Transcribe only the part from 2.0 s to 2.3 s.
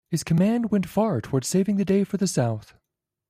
for the